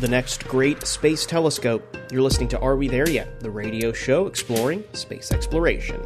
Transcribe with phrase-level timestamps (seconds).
[0.00, 1.96] the next great space telescope.
[2.12, 3.40] You're listening to Are We There Yet?
[3.40, 6.00] The radio show exploring space exploration.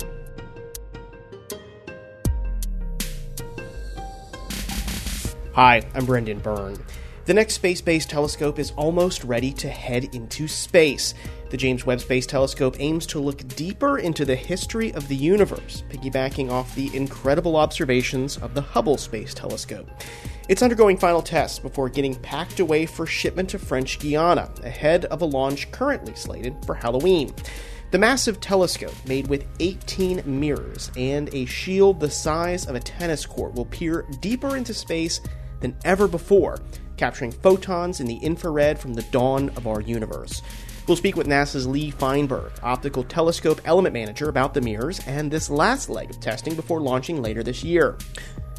[5.54, 6.82] Hi, I'm Brendan Byrne.
[7.24, 11.14] The next space based telescope is almost ready to head into space.
[11.50, 15.85] The James Webb Space Telescope aims to look deeper into the history of the universe,
[15.89, 19.89] piggybacking off the incredible observations of the Hubble Space Telescope.
[20.48, 25.23] It's undergoing final tests before getting packed away for shipment to French Guiana, ahead of
[25.23, 27.32] a launch currently slated for Halloween.
[27.93, 33.25] The massive telescope, made with 18 mirrors and a shield the size of a tennis
[33.27, 35.20] court, will peer deeper into space
[35.61, 36.59] than ever before,
[36.97, 40.42] capturing photons in the infrared from the dawn of our universe.
[40.89, 45.48] We'll speak with NASA's Lee Feinberg, optical telescope element manager, about the mirrors and this
[45.48, 47.97] last leg of testing before launching later this year.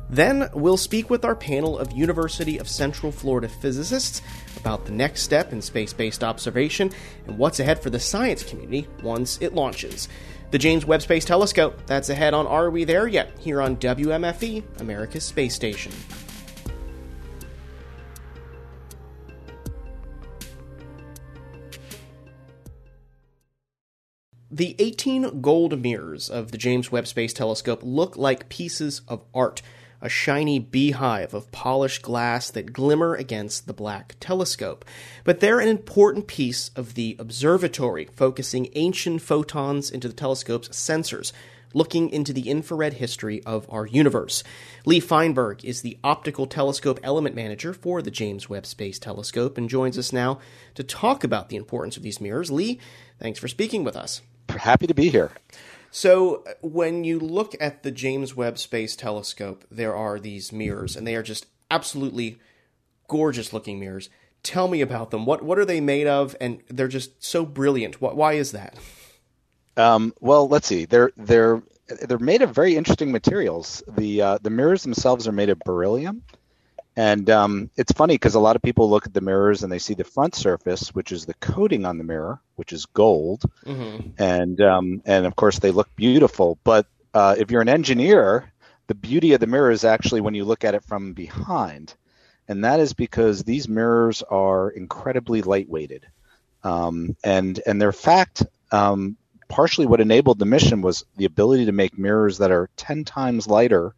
[0.09, 4.21] Then we'll speak with our panel of University of Central Florida physicists
[4.57, 6.91] about the next step in space based observation
[7.27, 10.07] and what's ahead for the science community once it launches.
[10.51, 13.31] The James Webb Space Telescope, that's ahead on Are We There Yet?
[13.39, 15.91] here on WMFE, America's Space Station.
[24.55, 29.63] The 18 gold mirrors of the James Webb Space Telescope look like pieces of art,
[29.99, 34.85] a shiny beehive of polished glass that glimmer against the black telescope.
[35.23, 41.31] But they're an important piece of the observatory, focusing ancient photons into the telescope's sensors,
[41.73, 44.43] looking into the infrared history of our universe.
[44.85, 49.67] Lee Feinberg is the optical telescope element manager for the James Webb Space Telescope and
[49.67, 50.37] joins us now
[50.75, 52.51] to talk about the importance of these mirrors.
[52.51, 52.79] Lee,
[53.17, 54.21] thanks for speaking with us
[54.63, 55.31] happy to be here.
[55.91, 61.05] So, when you look at the James Webb Space Telescope, there are these mirrors, and
[61.05, 62.39] they are just absolutely
[63.07, 64.09] gorgeous looking mirrors.
[64.41, 65.25] Tell me about them.
[65.25, 66.35] What what are they made of?
[66.41, 68.01] And they're just so brilliant.
[68.01, 68.75] What, why is that?
[69.77, 70.85] Um, well, let's see.
[70.85, 71.61] They're they're
[72.07, 73.83] they're made of very interesting materials.
[73.87, 76.23] The uh, the mirrors themselves are made of beryllium,
[76.95, 79.79] and um, it's funny because a lot of people look at the mirrors and they
[79.79, 84.09] see the front surface, which is the coating on the mirror, which is gold, mm-hmm.
[84.21, 86.59] and um, and of course they look beautiful.
[86.63, 88.53] But uh, if you're an engineer,
[88.87, 91.95] the beauty of the mirror is actually when you look at it from behind,
[92.47, 96.03] and that is because these mirrors are incredibly lightweighted,
[96.63, 98.45] um, and and their fact.
[98.71, 99.17] Um,
[99.49, 103.47] partially, what enabled the mission was the ability to make mirrors that are ten times
[103.47, 103.95] lighter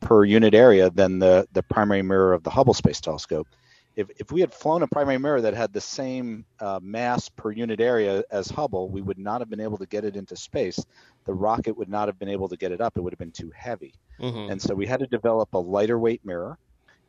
[0.00, 3.46] per unit area than the, the primary mirror of the Hubble Space Telescope.
[3.96, 7.50] If, if we had flown a primary mirror that had the same uh, mass per
[7.50, 10.78] unit area as Hubble, we would not have been able to get it into space.
[11.24, 12.96] The rocket would not have been able to get it up.
[12.96, 13.94] It would have been too heavy.
[14.20, 14.52] Mm-hmm.
[14.52, 16.58] And so we had to develop a lighter weight mirror.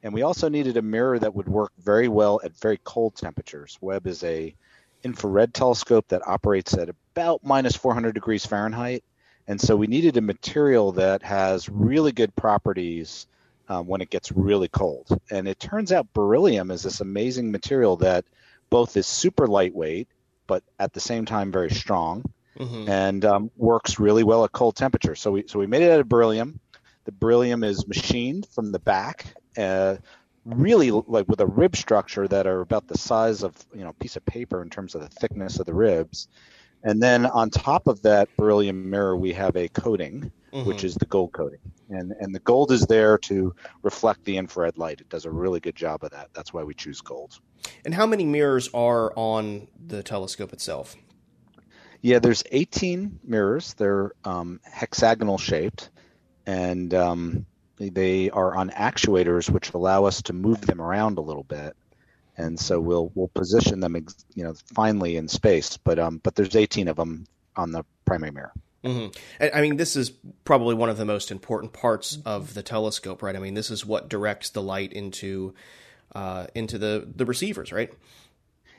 [0.02, 3.78] And we also needed a mirror that would work very well at very cold temperatures.
[3.82, 4.56] Webb is a
[5.04, 9.04] infrared telescope that operates at about minus 400 degrees Fahrenheit
[9.50, 13.26] and so we needed a material that has really good properties
[13.68, 15.20] um, when it gets really cold.
[15.32, 18.26] And it turns out beryllium is this amazing material that
[18.70, 20.08] both is super lightweight,
[20.46, 22.88] but at the same time very strong, mm-hmm.
[22.88, 25.16] and um, works really well at cold temperature.
[25.16, 26.60] So we so we made it out of beryllium.
[27.06, 29.96] The beryllium is machined from the back, uh,
[30.46, 33.94] really like with a rib structure that are about the size of you know a
[33.94, 36.28] piece of paper in terms of the thickness of the ribs
[36.84, 40.68] and then on top of that beryllium mirror, we have a coating, mm-hmm.
[40.68, 41.60] which is the gold coating.
[41.90, 45.02] And, and the gold is there to reflect the infrared light.
[45.02, 46.30] It does a really good job of that.
[46.34, 47.40] That's why we choose gold.
[47.84, 50.96] And how many mirrors are on the telescope itself?
[52.02, 53.74] Yeah, there's 18 mirrors.
[53.74, 55.90] They're um, hexagonal shaped,
[56.46, 57.46] and um,
[57.78, 61.76] they are on actuators, which allow us to move them around a little bit
[62.40, 63.96] and so we'll we'll position them,
[64.34, 65.78] you know, finally in space.
[65.78, 68.54] But um, but there's 18 of them on the primary mirror.
[68.84, 69.44] Mm-hmm.
[69.54, 70.12] I mean, this is
[70.46, 73.36] probably one of the most important parts of the telescope, right?
[73.36, 75.54] I mean, this is what directs the light into
[76.16, 77.92] uh, into the the receivers, right?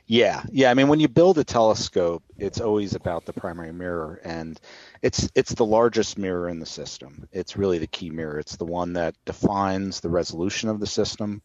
[0.06, 0.70] Yeah, yeah.
[0.70, 4.58] I mean, when you build a telescope, it's always about the primary mirror, and
[5.02, 7.28] it's it's the largest mirror in the system.
[7.30, 8.38] It's really the key mirror.
[8.38, 11.42] It's the one that defines the resolution of the system.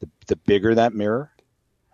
[0.00, 1.30] The, the bigger that mirror,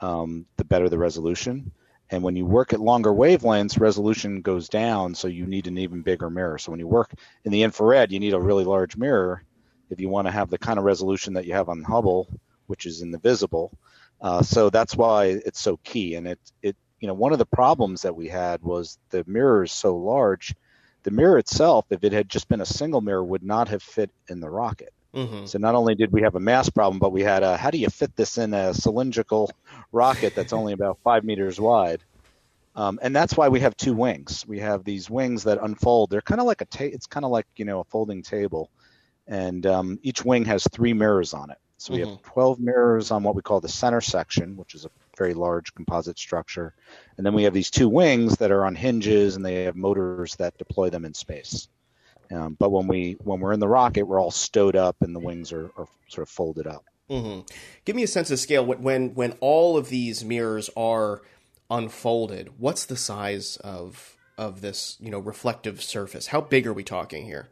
[0.00, 1.72] um, the better the resolution.
[2.10, 6.02] And when you work at longer wavelengths, resolution goes down, so you need an even
[6.02, 6.58] bigger mirror.
[6.58, 7.12] So when you work
[7.44, 9.42] in the infrared, you need a really large mirror
[9.90, 12.28] if you want to have the kind of resolution that you have on Hubble,
[12.66, 13.76] which is in the visible.
[14.20, 16.14] Uh, so that's why it's so key.
[16.14, 19.64] And it, it, you know, one of the problems that we had was the mirror
[19.64, 20.54] is so large.
[21.02, 24.10] The mirror itself, if it had just been a single mirror, would not have fit
[24.28, 24.92] in the rocket.
[25.16, 25.46] Mm-hmm.
[25.46, 27.78] So not only did we have a mass problem, but we had a how do
[27.78, 29.50] you fit this in a cylindrical
[29.90, 32.02] rocket that's only about five meters wide?
[32.74, 34.44] Um, and that's why we have two wings.
[34.46, 36.10] We have these wings that unfold.
[36.10, 38.70] They're kind of like a ta- it's kind of like you know a folding table,
[39.26, 41.56] and um, each wing has three mirrors on it.
[41.78, 42.10] So we mm-hmm.
[42.10, 45.74] have 12 mirrors on what we call the center section, which is a very large
[45.74, 46.74] composite structure,
[47.16, 50.36] and then we have these two wings that are on hinges and they have motors
[50.36, 51.68] that deploy them in space.
[52.30, 55.20] Um, but when we when we're in the rocket, we're all stowed up and the
[55.20, 56.84] wings are, are sort of folded up.
[57.10, 57.42] Mm-hmm.
[57.84, 58.64] Give me a sense of scale.
[58.64, 61.22] When when all of these mirrors are
[61.70, 66.28] unfolded, what's the size of of this you know reflective surface?
[66.28, 67.48] How big are we talking here?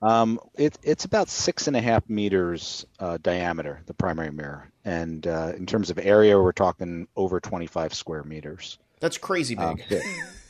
[0.00, 5.26] Um, it, it's about six and a half meters uh, diameter, the primary mirror, and
[5.26, 8.78] uh, in terms of area, we're talking over 25 square meters.
[9.00, 9.64] That's crazy big.
[9.64, 9.78] Um,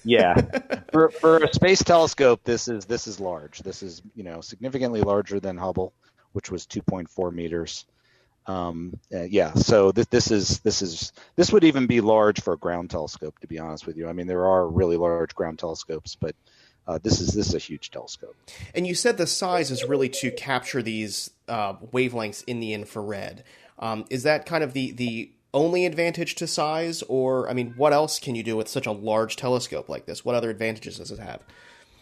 [0.05, 0.35] yeah,
[0.93, 3.61] for for a space telescope, this is this is large.
[3.61, 5.93] This is you know significantly larger than Hubble,
[6.33, 7.85] which was 2.4 meters.
[8.47, 12.55] Um, uh, yeah, so this this is this is this would even be large for
[12.55, 13.39] a ground telescope.
[13.41, 16.35] To be honest with you, I mean there are really large ground telescopes, but
[16.87, 18.35] uh, this is this is a huge telescope.
[18.75, 23.45] And you said the size is really to capture these uh, wavelengths in the infrared.
[23.79, 27.93] Um, is that kind of the the only advantage to size, or I mean, what
[27.93, 30.25] else can you do with such a large telescope like this?
[30.25, 31.41] What other advantages does it have?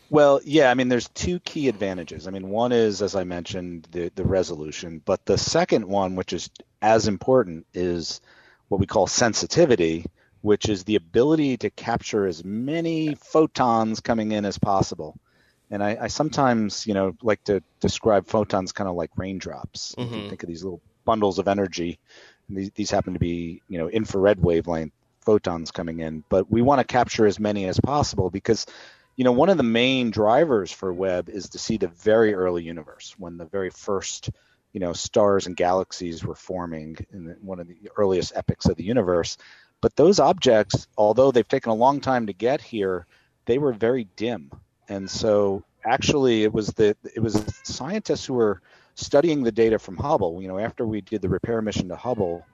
[0.08, 2.28] Well, yeah, I mean, there's two key advantages.
[2.28, 6.32] I mean, one is, as I mentioned, the the resolution, but the second one, which
[6.32, 6.50] is
[6.80, 8.20] as important, is
[8.68, 10.04] what we call sensitivity,
[10.42, 15.18] which is the ability to capture as many photons coming in as possible.
[15.70, 19.94] And I, I sometimes, you know, like to describe photons kind of like raindrops.
[19.98, 20.28] Mm-hmm.
[20.28, 21.98] think of these little bundles of energy.
[22.48, 26.80] These, these happen to be, you know, infrared wavelength photons coming in, but we want
[26.80, 28.66] to capture as many as possible because
[29.16, 32.62] you know, one of the main drivers for Webb is to see the very early
[32.62, 34.30] universe when the very first,
[34.72, 38.84] you know, stars and galaxies were forming in one of the earliest epochs of the
[38.84, 39.38] universe.
[39.80, 43.06] But those objects, although they've taken a long time to get here,
[43.46, 44.50] they were very dim.
[44.88, 48.60] And so actually it was the it was scientists who were
[48.96, 50.42] studying the data from Hubble.
[50.42, 52.44] You know, after we did the repair mission to Hubble,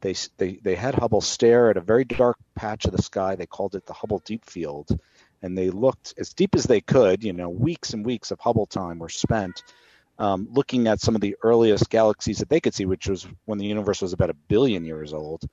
[0.00, 3.34] they they they had Hubble stare at a very dark patch of the sky.
[3.34, 4.96] They called it the Hubble Deep Field
[5.42, 7.24] and they looked as deep as they could.
[7.24, 9.62] You know, weeks and weeks of Hubble time were spent
[10.18, 13.58] um, looking at some of the earliest galaxies that they could see, which was when
[13.58, 15.48] the universe was about a billion years old.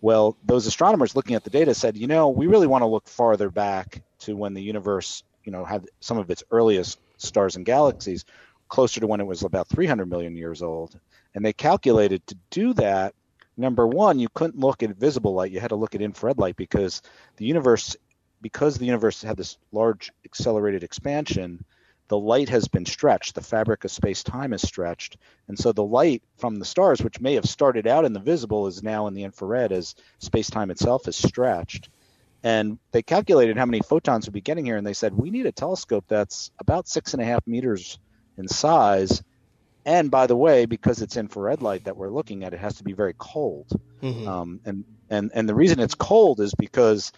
[0.00, 3.08] Well, those astronomers looking at the data said, you know, we really want to look
[3.08, 7.64] farther back to when the universe, you know, had some of its earliest stars and
[7.64, 8.24] galaxies,
[8.72, 10.98] closer to when it was about 300 million years old.
[11.34, 13.14] And they calculated to do that
[13.54, 15.52] number one, you couldn't look at visible light.
[15.52, 17.02] You had to look at infrared light because
[17.36, 17.94] the universe
[18.40, 21.62] because the universe had this large accelerated expansion,
[22.08, 23.34] the light has been stretched.
[23.34, 25.18] The fabric of space time is stretched.
[25.48, 28.66] And so the light from the stars, which may have started out in the visible,
[28.66, 31.90] is now in the infrared as space time itself is stretched.
[32.42, 35.46] And they calculated how many photons would be getting here, and they said, we need
[35.46, 37.98] a telescope that's about six and a half meters
[38.36, 39.22] in size.
[39.84, 42.84] And by the way, because it's infrared light that we're looking at, it has to
[42.84, 43.68] be very cold.
[44.00, 44.28] Mm-hmm.
[44.28, 47.12] Um, and, and, and the reason it's cold is because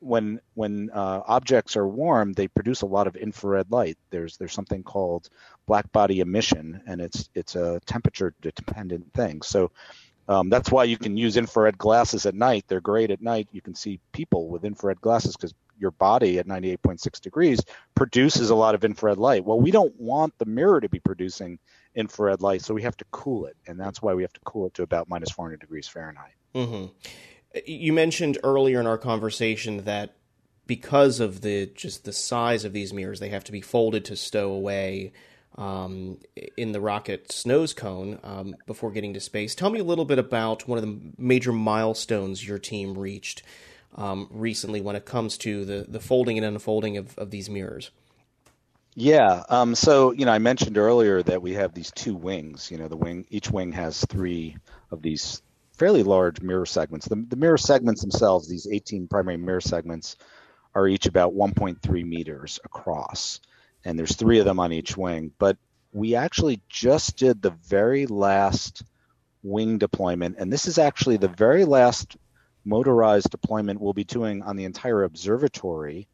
[0.00, 3.96] when when uh, objects are warm, they produce a lot of infrared light.
[4.10, 5.28] There's there's something called
[5.66, 9.42] black body emission, and it's it's a temperature dependent thing.
[9.42, 9.70] So
[10.28, 12.64] um, that's why you can use infrared glasses at night.
[12.68, 13.48] They're great at night.
[13.52, 17.60] You can see people with infrared glasses because your body at 98.6 degrees
[17.94, 19.44] produces a lot of infrared light.
[19.44, 21.58] Well, we don't want the mirror to be producing
[21.94, 24.66] infrared light, so we have to cool it, and that's why we have to cool
[24.66, 26.34] it to about minus 400 degrees Fahrenheit.
[26.54, 26.86] Mm-hmm.
[27.66, 30.16] You mentioned earlier in our conversation that
[30.66, 34.16] because of the just the size of these mirrors, they have to be folded to
[34.16, 35.12] stow away
[35.56, 36.18] um,
[36.56, 39.54] in the rocket's nose cone um, before getting to space.
[39.54, 43.42] Tell me a little bit about one of the major milestones your team reached
[43.94, 47.90] um, recently when it comes to the, the folding and unfolding of, of these mirrors.
[48.94, 49.42] Yeah.
[49.50, 52.70] Um, so you know, I mentioned earlier that we have these two wings.
[52.70, 54.56] You know, the wing each wing has three
[54.90, 55.42] of these
[55.76, 57.06] fairly large mirror segments.
[57.06, 60.16] The, the mirror segments themselves, these 18 primary mirror segments,
[60.74, 63.40] are each about 1.3 meters across,
[63.84, 65.30] and there's three of them on each wing.
[65.38, 65.58] But
[65.92, 68.82] we actually just did the very last
[69.42, 72.16] wing deployment, and this is actually the very last
[72.66, 76.08] motorized deployment we'll be doing on the entire observatory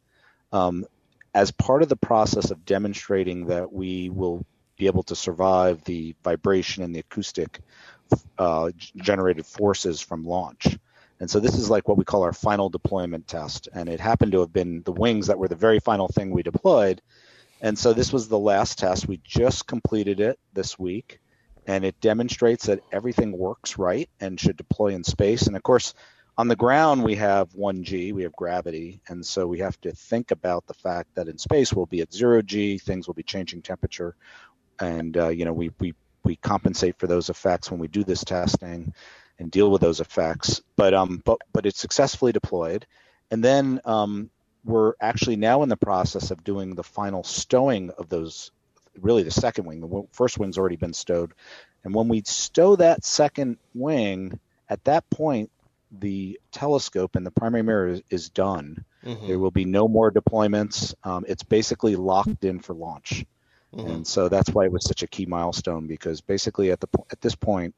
[0.51, 0.85] um,
[1.33, 4.45] as part of the process of demonstrating that we will
[4.77, 7.59] be able to survive the vibration and the acoustic
[8.37, 10.77] uh, generated forces from launch.
[11.19, 13.69] And so this is like what we call our final deployment test.
[13.73, 16.43] And it happened to have been the wings that were the very final thing we
[16.43, 17.01] deployed.
[17.61, 19.07] And so this was the last test.
[19.07, 21.21] We just completed it this week,
[21.65, 25.47] and it demonstrates that everything works right and should deploy in space.
[25.47, 25.93] And of course,
[26.37, 30.31] on the ground we have 1g we have gravity and so we have to think
[30.31, 34.15] about the fact that in space we'll be at 0g things will be changing temperature
[34.79, 38.23] and uh, you know we, we we compensate for those effects when we do this
[38.23, 38.93] testing
[39.39, 40.61] and deal with those effects.
[40.75, 42.85] But um but but it's successfully deployed.
[43.31, 44.29] And then um,
[44.63, 48.51] we're actually now in the process of doing the final stowing of those
[48.99, 49.81] really the second wing.
[49.81, 51.33] The first wing's already been stowed.
[51.83, 55.51] And when we stow that second wing at that point
[55.99, 58.83] the telescope and the primary mirror is, is done.
[59.05, 59.27] Mm-hmm.
[59.27, 60.93] There will be no more deployments.
[61.03, 63.25] Um, it's basically locked in for launch,
[63.73, 63.87] mm-hmm.
[63.87, 67.21] and so that's why it was such a key milestone because basically at the at
[67.21, 67.75] this point,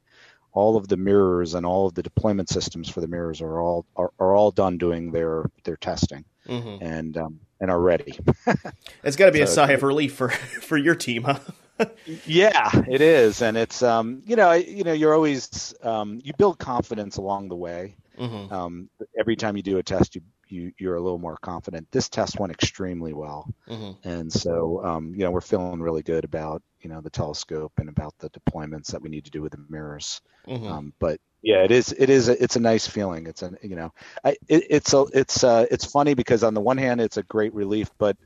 [0.54, 3.86] all of the mirrors and all of the deployment systems for the mirrors are all
[3.96, 6.84] are, are all done doing their their testing mm-hmm.
[6.84, 8.18] and um, and are ready.
[9.04, 10.30] it's got to be so, a sigh of relief for
[10.62, 11.40] for your team, huh?
[12.26, 16.58] yeah, it is, and it's um, you know, you know, you're always um, you build
[16.58, 18.54] confidence along the way, Mm-hmm.
[18.54, 21.88] Um, every time you do a test, you, you you're a little more confident.
[21.92, 24.08] This test went extremely well, mm-hmm.
[24.08, 27.90] and so um, you know we're feeling really good about you know the telescope and
[27.90, 30.22] about the deployments that we need to do with the mirrors.
[30.48, 30.68] Mm-hmm.
[30.68, 33.28] Um, but yeah, it is it is a, it's a nice feeling.
[33.28, 33.94] It's a you know
[34.24, 37.24] I, it, it's a it's uh it's funny because on the one hand it's a
[37.24, 38.18] great relief, but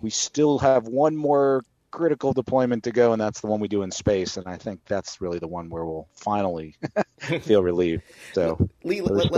[0.00, 3.82] we still have one more critical deployment to go, and that's the one we do
[3.82, 4.36] in space.
[4.36, 6.76] And I think that's really the one where we'll finally
[7.18, 8.02] feel relieved.
[8.32, 9.30] So Lee, let,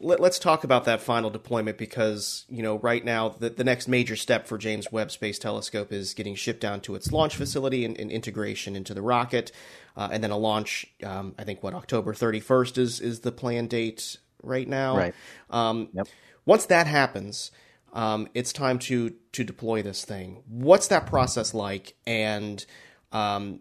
[0.00, 3.88] let, us talk about that final deployment because you know right now the, the next
[3.88, 7.84] major step for James Webb Space Telescope is getting shipped down to its launch facility
[7.84, 9.52] and, and integration into the rocket,
[9.96, 10.86] uh, and then a launch.
[11.02, 14.96] Um, I think what October 31st is is the planned date right now.
[14.96, 15.14] Right.
[15.50, 16.08] Um, yep.
[16.46, 17.50] Once that happens
[17.92, 20.42] um, it's time to to deploy this thing.
[20.48, 21.94] What's that process like?
[22.06, 22.64] And
[23.12, 23.60] um,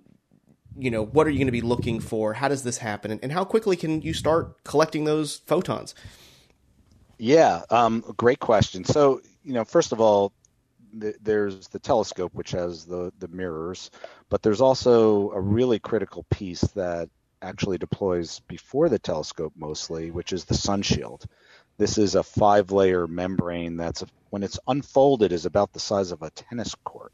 [0.78, 2.34] you know, what are you going to be looking for?
[2.34, 3.12] How does this happen?
[3.12, 5.96] And, and how quickly can you start collecting those photons?
[7.18, 8.86] Yeah, um, great question.
[8.86, 10.32] So, you know, first of all,
[11.00, 13.92] th- there's the telescope, which has the the mirrors,
[14.30, 17.10] but there's also a really critical piece that
[17.42, 21.26] actually deploys before the telescope mostly, which is the sun shield.
[21.80, 26.22] This is a five layer membrane that's, when it's unfolded, is about the size of
[26.22, 27.14] a tennis court.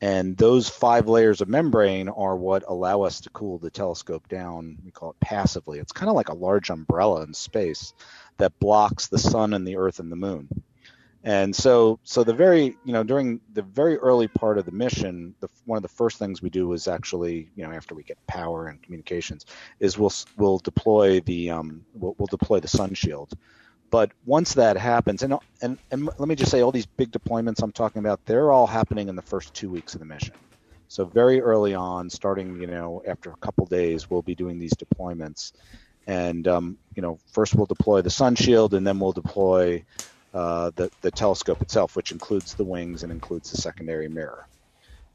[0.00, 4.78] And those five layers of membrane are what allow us to cool the telescope down.
[4.84, 5.78] We call it passively.
[5.78, 7.94] It's kind of like a large umbrella in space
[8.38, 10.48] that blocks the sun and the earth and the moon.
[11.22, 15.36] And so, so the very, you know, during the very early part of the mission,
[15.38, 18.18] the, one of the first things we do is actually, you know, after we get
[18.26, 19.46] power and communications,
[19.78, 23.32] is we'll we'll deploy the um, we'll, we'll deploy the sun shield.
[23.94, 27.62] But once that happens, and, and and let me just say, all these big deployments
[27.62, 30.34] I'm talking about, they're all happening in the first two weeks of the mission.
[30.88, 34.74] So very early on, starting you know after a couple days, we'll be doing these
[34.74, 35.52] deployments,
[36.08, 39.84] and um, you know first we'll deploy the sun shield, and then we'll deploy
[40.32, 44.48] uh, the the telescope itself, which includes the wings and includes the secondary mirror,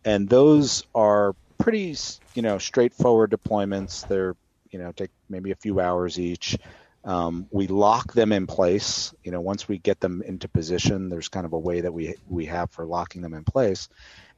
[0.06, 1.98] and those are pretty
[2.34, 4.08] you know straightforward deployments.
[4.08, 4.38] They're
[4.72, 6.58] you know take maybe a few hours each.
[7.06, 9.14] Um, we lock them in place.
[9.24, 12.16] You know, once we get them into position, there's kind of a way that we
[12.28, 13.88] we have for locking them in place,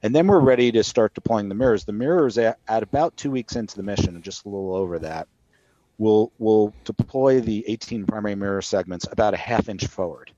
[0.02, 1.84] and then we're ready to start deploying the mirrors.
[1.84, 5.26] The mirrors at, at about two weeks into the mission, just a little over that,
[5.98, 10.32] we'll we'll deploy the 18 primary mirror segments about a half inch forward.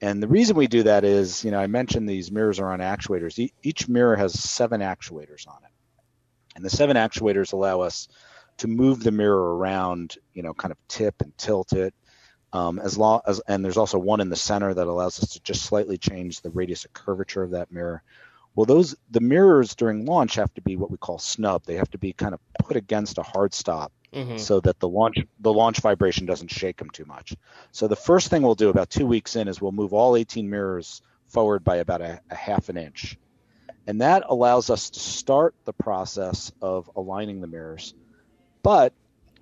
[0.00, 2.80] And the reason we do that is, you know, I mentioned these mirrors are on
[2.80, 3.38] actuators.
[3.38, 5.70] E- each mirror has seven actuators on it,
[6.54, 8.06] and the seven actuators allow us
[8.58, 11.94] to move the mirror around, you know, kind of tip and tilt it.
[12.52, 15.40] Um, as long as, and there's also one in the center that allows us to
[15.40, 18.02] just slightly change the radius of curvature of that mirror.
[18.54, 21.64] Well, those the mirrors during launch have to be what we call snub.
[21.64, 24.38] They have to be kind of put against a hard stop mm-hmm.
[24.38, 27.36] so that the launch the launch vibration doesn't shake them too much.
[27.72, 30.48] So the first thing we'll do about two weeks in is we'll move all 18
[30.48, 33.18] mirrors forward by about a, a half an inch,
[33.86, 37.92] and that allows us to start the process of aligning the mirrors
[38.66, 38.92] but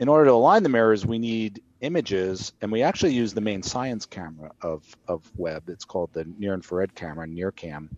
[0.01, 3.63] in order to align the mirrors, we need images, and we actually use the main
[3.63, 5.71] science camera of, of Webb.
[5.71, 7.89] It's called the near infrared camera, NIRCam,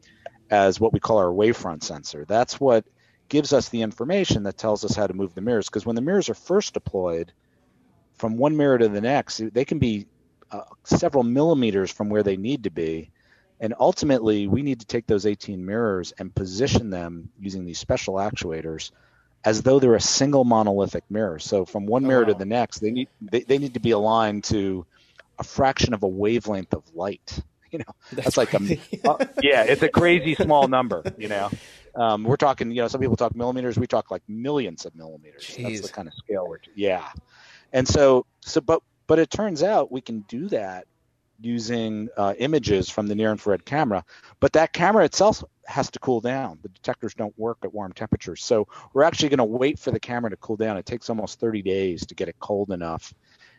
[0.51, 2.25] as what we call our wavefront sensor.
[2.29, 2.85] That's what
[3.29, 5.67] gives us the information that tells us how to move the mirrors.
[5.69, 7.33] Because when the mirrors are first deployed,
[8.15, 10.07] from one mirror to the next, they can be
[10.53, 13.11] uh, several millimeters from where they need to be.
[13.59, 18.15] And ultimately, we need to take those 18 mirrors and position them using these special
[18.15, 18.93] actuators
[19.47, 21.39] as though they're a single monolithic mirror.
[21.39, 22.33] So from one mirror oh, wow.
[22.33, 24.85] to the next, they need they, they need to be aligned to
[25.39, 27.43] a fraction of a wavelength of light.
[27.73, 31.03] You know, that's, that's like a uh, yeah, it's a crazy small number.
[31.19, 31.51] You know,
[31.97, 32.71] um, we're talking.
[32.71, 33.77] You know, some people talk millimeters.
[33.77, 35.43] We talk like millions of millimeters.
[35.43, 35.63] Jeez.
[35.65, 36.61] That's the kind of scale we're.
[36.77, 37.11] Yeah,
[37.73, 40.87] and so so but but it turns out we can do that
[41.41, 44.05] using uh, images from the near infrared camera,
[44.41, 46.59] but that camera itself has to cool down.
[46.63, 48.43] The detectors don't work at warm temperatures.
[48.45, 50.77] So we're actually going to wait for the camera to cool down.
[50.77, 53.13] It takes almost 30 days to get it cold enough.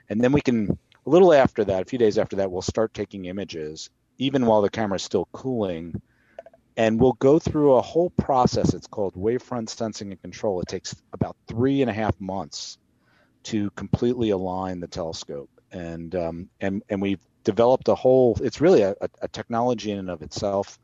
[0.10, 2.94] And then we can, a little after that, a few days after that, we'll start
[2.94, 6.02] taking images, even while the camera is still cooling.
[6.78, 8.74] And we'll go through a whole process.
[8.74, 10.62] It's called wavefront sensing and control.
[10.62, 12.78] It takes about three and a half months
[13.44, 15.50] to completely align the telescope.
[15.72, 18.38] And um, and and we've developed a whole.
[18.42, 20.78] It's really a, a technology in and of itself.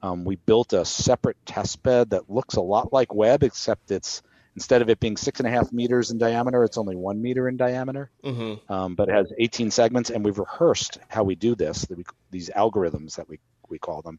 [0.00, 4.22] Um, we built a separate test bed that looks a lot like Webb, except it's
[4.54, 7.48] instead of it being six and a half meters in diameter, it's only one meter
[7.48, 8.10] in diameter.
[8.24, 8.72] Mm-hmm.
[8.72, 11.86] Um, but it has 18 segments, and we've rehearsed how we do this.
[12.30, 14.18] These algorithms that we we call them.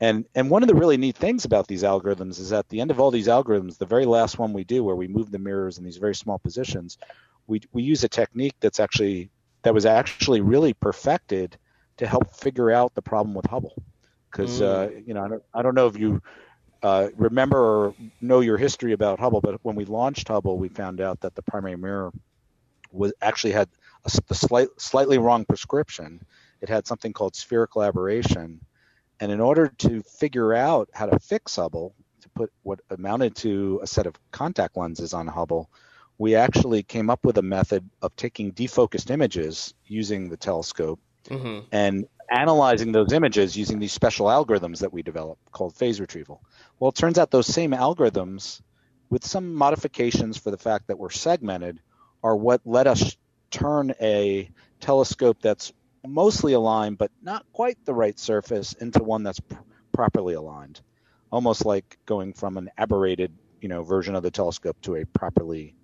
[0.00, 2.92] And and one of the really neat things about these algorithms is at the end
[2.92, 5.78] of all these algorithms, the very last one we do, where we move the mirrors
[5.78, 6.98] in these very small positions,
[7.48, 9.30] we we use a technique that's actually
[9.66, 11.58] that was actually really perfected
[11.96, 13.74] to help figure out the problem with Hubble.
[14.30, 14.64] Because mm.
[14.64, 16.22] uh, you know, I don't, I don't know if you
[16.84, 21.00] uh, remember or know your history about Hubble, but when we launched Hubble, we found
[21.00, 22.12] out that the primary mirror
[22.92, 23.68] was actually had
[24.04, 26.24] a, a slight, slightly wrong prescription.
[26.60, 28.60] It had something called spherical aberration,
[29.18, 33.80] and in order to figure out how to fix Hubble, to put what amounted to
[33.82, 35.68] a set of contact lenses on Hubble,
[36.18, 41.60] we actually came up with a method of taking defocused images using the telescope mm-hmm.
[41.72, 46.42] and analyzing those images using these special algorithms that we developed called phase retrieval.
[46.78, 48.60] Well, it turns out those same algorithms,
[49.10, 51.80] with some modifications for the fact that we're segmented,
[52.24, 53.16] are what let us
[53.50, 55.72] turn a telescope that's
[56.04, 59.56] mostly aligned but not quite the right surface into one that's pr-
[59.92, 60.80] properly aligned,
[61.30, 65.74] almost like going from an aberrated, you know, version of the telescope to a properly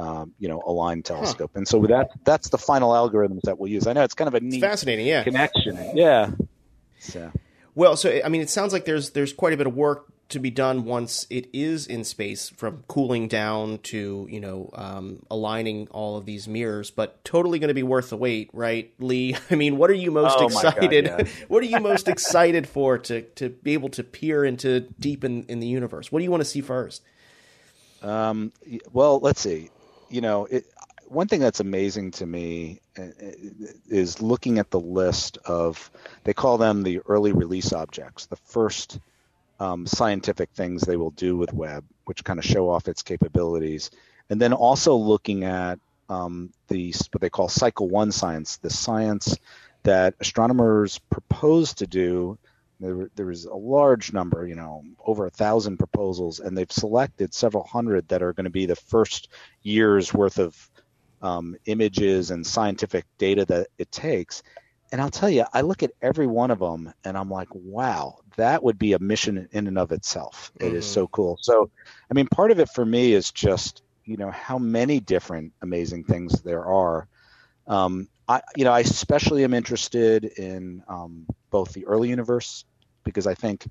[0.00, 1.50] um, you know, aligned telescope.
[1.52, 1.58] Huh.
[1.58, 3.86] And so that that's the final algorithms that we'll use.
[3.86, 6.30] I know it's kind of a neat, it's fascinating, yeah, connection, yeah.
[6.98, 7.30] So.
[7.74, 10.38] Well, so I mean, it sounds like there's there's quite a bit of work to
[10.38, 15.86] be done once it is in space, from cooling down to you know um, aligning
[15.90, 16.90] all of these mirrors.
[16.90, 19.36] But totally going to be worth the wait, right, Lee?
[19.50, 21.04] I mean, what are you most oh excited?
[21.04, 21.32] God, yeah.
[21.48, 25.44] what are you most excited for to to be able to peer into deep in,
[25.44, 26.10] in the universe?
[26.10, 27.02] What do you want to see first?
[28.02, 28.52] Um,
[28.92, 29.68] well, let's see
[30.10, 30.64] you know, it,
[31.06, 33.02] one thing that's amazing to me uh,
[33.88, 35.90] is looking at the list of
[36.24, 39.00] they call them the early release objects, the first
[39.58, 43.90] um, scientific things they will do with Webb, which kind of show off its capabilities,
[44.30, 49.36] and then also looking at um, the what they call cycle one science, the science
[49.82, 52.38] that astronomers propose to do
[52.80, 57.34] there, there was a large number, you know, over a thousand proposals, and they've selected
[57.34, 59.28] several hundred that are going to be the first
[59.62, 60.70] year's worth of
[61.22, 64.42] um, images and scientific data that it takes.
[64.92, 68.18] And I'll tell you, I look at every one of them and I'm like, wow,
[68.36, 70.50] that would be a mission in and of itself.
[70.58, 70.76] It mm-hmm.
[70.76, 71.38] is so cool.
[71.40, 71.70] So,
[72.10, 76.04] I mean, part of it for me is just, you know, how many different amazing
[76.04, 77.06] things there are.
[77.68, 82.64] Um, I, you know, I especially am interested in um, both the early universe
[83.04, 83.66] because I think,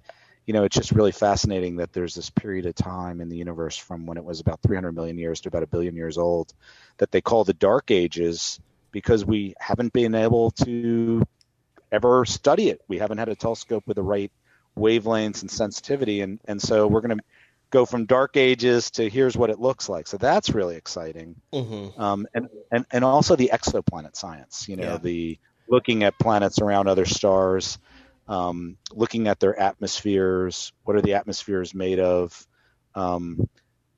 [0.45, 3.77] you know, it's just really fascinating that there's this period of time in the universe
[3.77, 6.53] from when it was about 300 million years to about a billion years old
[6.97, 8.59] that they call the dark ages
[8.91, 11.23] because we haven't been able to
[11.91, 12.81] ever study it.
[12.87, 14.31] We haven't had a telescope with the right
[14.77, 16.21] wavelengths and sensitivity.
[16.21, 17.23] And, and so we're going to
[17.69, 20.07] go from dark ages to here's what it looks like.
[20.07, 21.35] So that's really exciting.
[21.53, 22.01] Mm-hmm.
[22.01, 24.97] Um, and, and, and also the exoplanet science, you know, yeah.
[24.97, 25.39] the
[25.69, 27.77] looking at planets around other stars
[28.29, 30.71] um, looking at their atmospheres.
[30.83, 32.47] What are the atmospheres made of?
[32.95, 33.49] Um,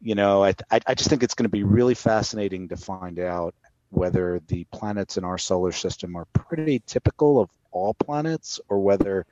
[0.02, 3.54] you know, I, I just think it's going to be really fascinating to find out
[3.89, 9.26] whether the planets in our solar system are pretty typical of all planets or whether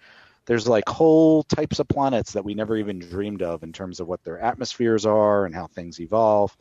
[0.46, 4.08] there's like whole types of planets that we never even dreamed of in terms of
[4.08, 6.56] what their atmospheres are and how things evolve.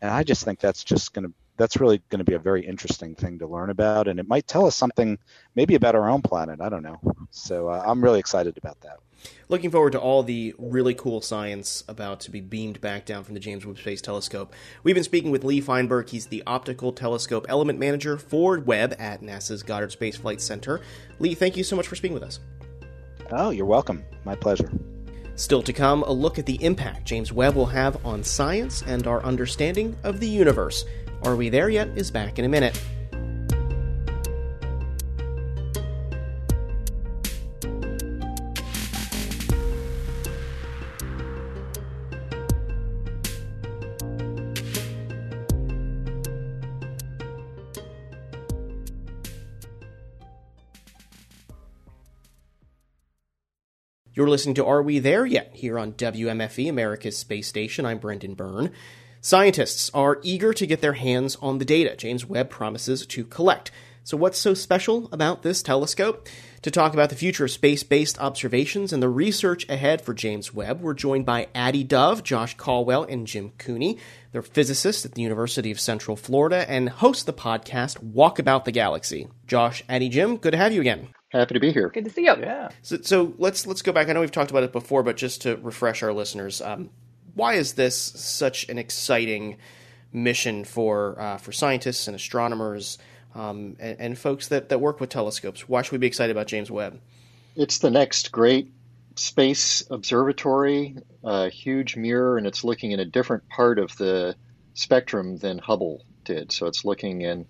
[0.00, 2.66] And I just think that's just going to that's really going to be a very
[2.66, 5.18] interesting thing to learn about, and it might tell us something
[5.54, 6.58] maybe about our own planet.
[6.58, 6.98] I don't know.
[7.30, 8.96] So uh, I'm really excited about that.
[9.50, 13.34] Looking forward to all the really cool science about to be beamed back down from
[13.34, 14.54] the James Webb Space Telescope.
[14.82, 16.08] We've been speaking with Lee Feinberg.
[16.08, 20.80] He's the Optical Telescope Element Manager for Webb at NASA's Goddard Space Flight Center.
[21.18, 22.40] Lee, thank you so much for speaking with us.
[23.32, 24.02] Oh, you're welcome.
[24.24, 24.72] My pleasure.
[25.36, 29.06] Still to come, a look at the impact James Webb will have on science and
[29.06, 30.86] our understanding of the universe.
[31.22, 32.80] Are We There Yet is back in a minute.
[54.12, 57.86] You're listening to Are We There Yet here on WMFE, America's Space Station.
[57.86, 58.72] I'm Brendan Byrne.
[59.22, 63.70] Scientists are eager to get their hands on the data James Webb promises to collect.
[64.02, 66.26] So, what's so special about this telescope?
[66.62, 70.54] To talk about the future of space based observations and the research ahead for James
[70.54, 73.98] Webb, we're joined by Addie Dove, Josh Colwell, and Jim Cooney.
[74.32, 78.72] They're physicists at the University of Central Florida and host the podcast Walk About the
[78.72, 79.28] Galaxy.
[79.46, 81.08] Josh, Addie, Jim, good to have you again.
[81.28, 81.90] Happy to be here.
[81.90, 82.36] Good to see you.
[82.40, 82.70] Yeah.
[82.80, 84.08] So, so let's let's go back.
[84.08, 86.88] I know we've talked about it before, but just to refresh our listeners, um,
[87.34, 89.56] why is this such an exciting
[90.12, 92.98] mission for uh, for scientists and astronomers
[93.34, 95.68] um, and, and, folks that, that work with telescopes?
[95.68, 97.00] Why should we be excited about James Webb?
[97.56, 98.72] It's the next great
[99.16, 104.34] space observatory, a huge mirror, and it's looking in a different part of the
[104.74, 106.52] spectrum than Hubble did.
[106.52, 107.46] So it's looking in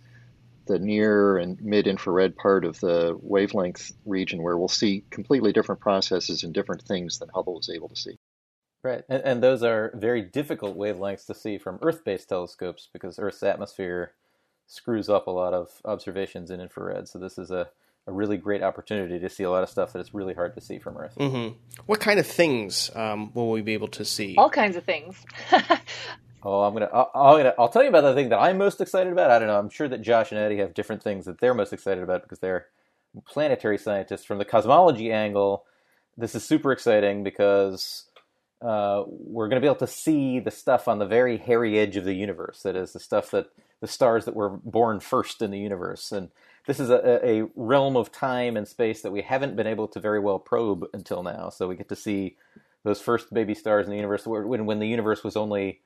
[0.67, 5.81] the near and mid infrared part of the wavelength region where we'll see completely different
[5.81, 8.19] processes and different things than Hubble was able to see.
[8.83, 13.19] Right, and, and those are very difficult wavelengths to see from Earth based telescopes because
[13.19, 14.13] Earth's atmosphere
[14.67, 17.09] screws up a lot of observations in infrared.
[17.09, 17.69] So this is a,
[18.07, 20.61] a really great opportunity to see a lot of stuff that it's really hard to
[20.61, 21.15] see from Earth.
[21.19, 21.57] Mm-hmm.
[21.87, 24.37] What kind of things um, will we be able to see?
[24.37, 25.25] All kinds of things.
[26.43, 28.81] Oh, I'm gonna, I'll, I'm gonna, I'll tell you about the thing that I'm most
[28.81, 29.31] excited about.
[29.31, 29.59] I don't know.
[29.59, 32.39] I'm sure that Josh and Addie have different things that they're most excited about because
[32.39, 32.67] they're
[33.27, 34.25] planetary scientists.
[34.25, 35.65] From the cosmology angle,
[36.17, 38.07] this is super exciting because
[38.63, 41.97] uh, we're going to be able to see the stuff on the very hairy edge
[41.97, 42.63] of the universe.
[42.63, 43.47] That is the stuff that
[43.81, 46.31] the stars that were born first in the universe, and
[46.67, 50.01] this is a, a realm of time and space that we haven't been able to
[50.01, 51.49] very well probe until now.
[51.49, 52.37] So we get to see
[52.85, 55.81] those first baby stars in the universe when when the universe was only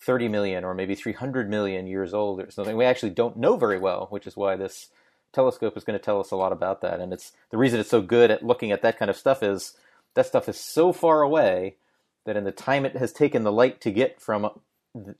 [0.00, 2.76] 30 million or maybe 300 million years old or something.
[2.76, 4.88] We actually don't know very well, which is why this
[5.32, 7.00] telescope is going to tell us a lot about that.
[7.00, 9.74] And it's the reason it's so good at looking at that kind of stuff is
[10.14, 11.76] that stuff is so far away
[12.26, 14.50] that in the time it has taken the light to get from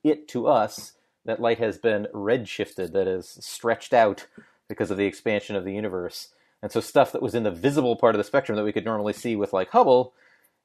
[0.05, 0.93] it to us,
[1.25, 4.27] that light has been redshifted, that is stretched out
[4.69, 6.29] because of the expansion of the universe.
[6.63, 8.85] And so stuff that was in the visible part of the spectrum that we could
[8.85, 10.15] normally see with like Hubble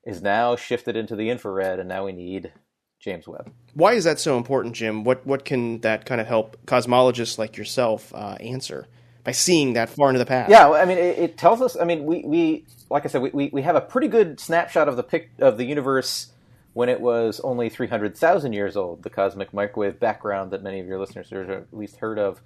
[0.03, 2.51] is now shifted into the infrared, and now we need
[2.99, 3.51] James Webb.
[3.73, 5.03] Why is that so important, Jim?
[5.03, 8.87] What what can that kind of help cosmologists like yourself uh, answer
[9.25, 10.49] by seeing that far into the past?
[10.49, 11.75] Yeah, I mean, it, it, tells us.
[11.75, 14.95] I mean, we, we like I said, we, we have a pretty good snapshot of
[14.95, 16.31] the pic, of the universe
[16.73, 19.03] when it was only three hundred thousand years old.
[19.03, 22.39] The cosmic microwave background that many of your listeners have at least heard of.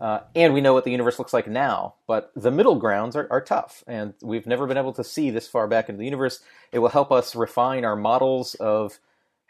[0.00, 3.28] Uh, and we know what the universe looks like now, but the middle grounds are,
[3.30, 6.40] are tough, and we've never been able to see this far back into the universe.
[6.72, 8.98] It will help us refine our models of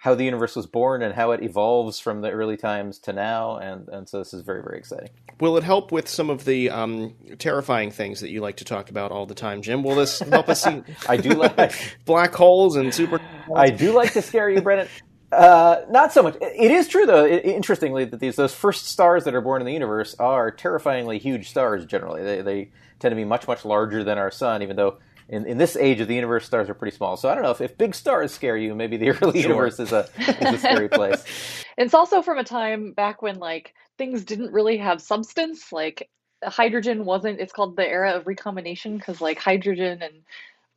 [0.05, 3.57] how the universe was born and how it evolves from the early times to now,
[3.57, 5.09] and and so this is very very exciting.
[5.41, 8.91] Will it help with some of the um, terrifying things that you like to talk
[8.91, 9.83] about all the time, Jim?
[9.83, 10.83] Will this help us see?
[11.09, 13.19] I do like black holes and super.
[13.57, 14.89] I do like to scare you, Brennan.
[15.33, 16.37] Uh, not so much.
[16.39, 17.25] It is true, though.
[17.25, 21.19] It, interestingly, that these those first stars that are born in the universe are terrifyingly
[21.19, 21.87] huge stars.
[21.87, 25.47] Generally, they they tend to be much much larger than our sun, even though in,
[25.47, 27.17] in this age of the universe, stars are pretty small.
[27.17, 29.51] So I don't know if, if big stars scare you, maybe the early sure.
[29.51, 31.25] universe is a is a scary place.
[31.79, 35.73] it's also from a time back when like things didn't really have substance.
[35.73, 36.09] Like
[36.43, 37.41] hydrogen wasn't.
[37.41, 40.15] It's called the era of recombination because like hydrogen and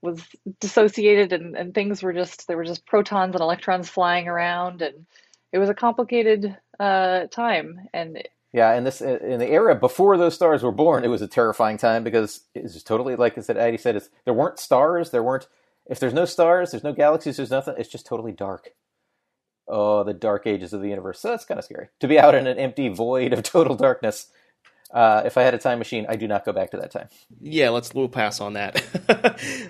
[0.02, 0.24] was
[0.60, 5.06] dissociated and, and things were just there were just protons and electrons flying around and
[5.52, 8.28] it was a complicated uh, time and
[8.58, 11.78] yeah, in this in the era before those stars were born, it was a terrifying
[11.78, 13.56] time because it's was totally like I said.
[13.56, 15.12] Addie said, it's, there weren't stars.
[15.12, 15.48] There weren't.
[15.86, 17.38] If there's no stars, there's no galaxies.
[17.38, 17.76] There's nothing.
[17.78, 18.72] It's just totally dark.
[19.68, 21.20] Oh, the dark ages of the universe.
[21.20, 24.28] So that's kind of scary to be out in an empty void of total darkness
[24.92, 27.10] uh, if I had a time machine, I do not go back to that time.
[27.42, 28.82] Yeah, let's we'll pass on that.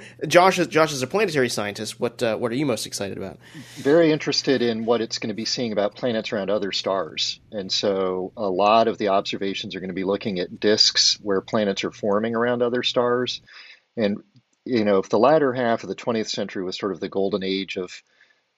[0.27, 1.99] Josh, is, Josh is a planetary scientist.
[1.99, 3.39] What uh, what are you most excited about?
[3.75, 7.71] Very interested in what it's going to be seeing about planets around other stars, and
[7.71, 11.83] so a lot of the observations are going to be looking at disks where planets
[11.83, 13.41] are forming around other stars,
[13.95, 14.23] and
[14.65, 17.41] you know, if the latter half of the 20th century was sort of the golden
[17.41, 18.03] age of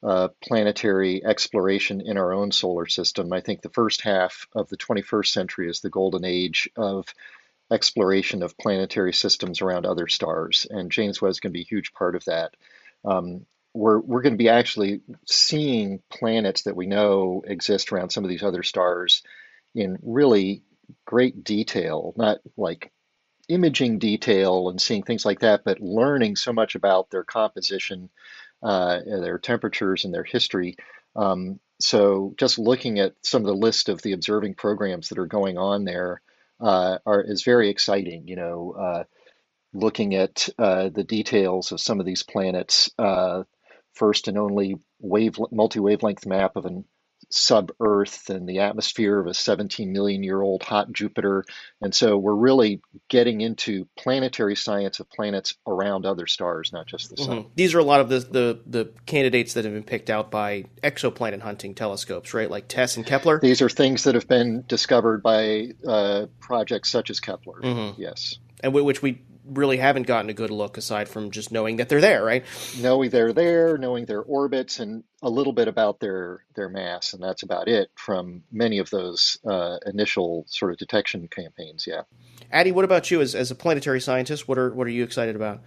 [0.02, 3.34] uh, planetary exploration in our own solar system.
[3.34, 7.14] I think the first half of the 21st century is the golden age of
[7.72, 11.70] exploration of planetary systems around other stars, and James Webb is going to be a
[11.70, 12.56] huge part of that.
[13.06, 18.24] Um, we're we're going to be actually seeing planets that we know exist around some
[18.24, 19.22] of these other stars
[19.76, 20.64] in really
[21.06, 22.92] great detail, not like
[23.48, 28.10] imaging detail and seeing things like that, but learning so much about their composition,
[28.62, 30.78] uh, their temperatures and their history.
[31.16, 35.28] Um, so just looking at some of the list of the observing programs that are
[35.28, 36.22] going on there
[36.60, 38.28] uh, are, is very exciting.
[38.28, 39.04] You know, uh,
[39.74, 42.92] looking at uh, the details of some of these planets.
[42.98, 43.44] Uh,
[43.94, 46.86] first and only wave multi wavelength map of an
[47.30, 51.46] sub Earth and the atmosphere of a 17 million year old hot Jupiter.
[51.82, 57.10] And so we're really getting into planetary science of planets around other stars, not just
[57.10, 57.38] the sun.
[57.38, 57.50] Mm-hmm.
[57.56, 60.66] These are a lot of the, the, the, candidates that have been picked out by
[60.84, 62.50] exoplanet hunting telescopes, right?
[62.50, 63.40] Like TESS and Kepler.
[63.40, 67.62] These are things that have been discovered by uh, projects such as Kepler.
[67.62, 68.02] Mm-hmm.
[68.02, 68.38] Yes.
[68.62, 72.02] And which we really haven't gotten a good look aside from just knowing that they're
[72.02, 72.46] there, right?
[72.80, 77.22] Knowing they're there, knowing their orbits, and a little bit about their their mass, and
[77.22, 81.86] that's about it from many of those uh, initial sort of detection campaigns.
[81.88, 82.04] Yeah.
[82.52, 84.48] Addie, what about you as, as a planetary scientist?
[84.48, 85.62] What are what are you excited about?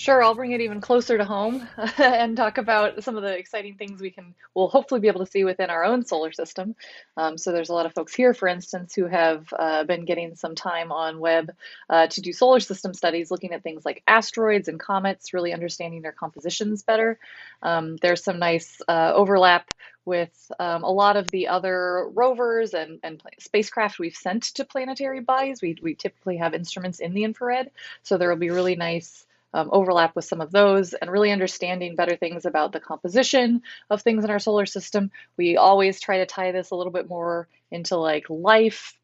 [0.00, 3.74] Sure, I'll bring it even closer to home and talk about some of the exciting
[3.74, 6.74] things we can, we'll hopefully be able to see within our own solar system.
[7.18, 10.36] Um, so there's a lot of folks here, for instance, who have uh, been getting
[10.36, 11.54] some time on Webb
[11.90, 16.00] uh, to do solar system studies, looking at things like asteroids and comets, really understanding
[16.00, 17.18] their compositions better.
[17.60, 19.70] Um, there's some nice uh, overlap
[20.06, 25.20] with um, a lot of the other rovers and, and spacecraft we've sent to planetary
[25.20, 25.60] bodies.
[25.60, 27.70] We, we typically have instruments in the infrared,
[28.02, 31.96] so there will be really nice um, overlap with some of those and really understanding
[31.96, 35.10] better things about the composition of things in our solar system.
[35.36, 38.96] We always try to tie this a little bit more into like life,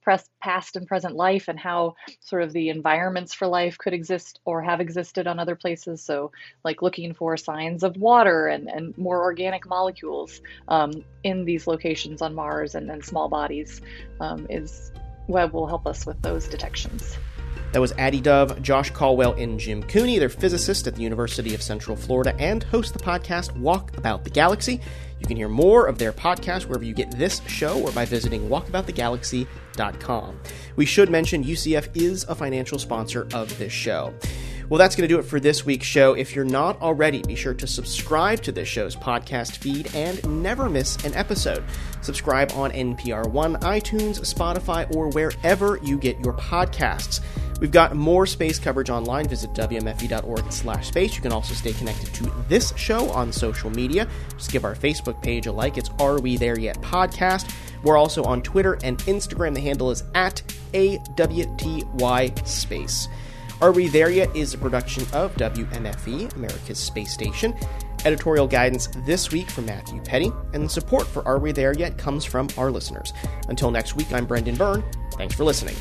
[0.43, 4.61] past and present life, and how sort of the environments for life could exist or
[4.63, 6.03] have existed on other places.
[6.03, 6.33] So,
[6.65, 12.23] like looking for signs of water and, and more organic molecules um, in these locations
[12.23, 13.81] on Mars and, and small bodies
[14.21, 14.93] um, is
[15.29, 17.17] Webb will help us with those detections.
[17.73, 20.19] That was Addie Dove, Josh Colwell, and Jim Cooney.
[20.19, 24.31] They're physicists at the University of Central Florida and host the podcast Walk About the
[24.31, 24.81] Galaxy.
[25.21, 28.49] You can hear more of their podcast wherever you get this show or by visiting
[28.49, 30.41] walkaboutthegalaxy.com.
[30.77, 34.15] We should mention UCF is a financial sponsor of this show.
[34.69, 36.15] Well, that's going to do it for this week's show.
[36.15, 40.69] If you're not already, be sure to subscribe to this show's podcast feed and never
[40.69, 41.63] miss an episode.
[42.01, 47.21] Subscribe on NPR One, iTunes, Spotify, or wherever you get your podcasts.
[47.61, 49.29] We've got more space coverage online.
[49.29, 51.17] Visit wmfe.org slash space.
[51.17, 54.09] You can also stay connected to this show on social media.
[54.37, 55.79] Just give our Facebook page a like.
[55.79, 57.53] It's Are We There Yet podcast.
[57.83, 59.55] We're also on Twitter and Instagram.
[59.55, 60.43] The handle is at
[60.73, 63.09] AWTY Space.
[63.63, 67.55] Are We There Yet is a production of WMFE, America's Space Station.
[68.05, 72.25] Editorial guidance this week from Matthew Peddie, and support for Are We There Yet comes
[72.25, 73.15] from our listeners.
[73.49, 74.85] Until next week, I'm Brendan Byrne.
[75.13, 75.75] Thanks for listening.